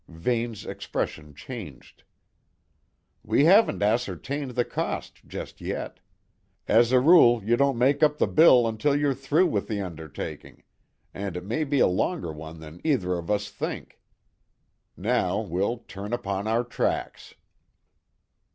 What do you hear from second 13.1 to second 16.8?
of us think. Now we'll turn upon our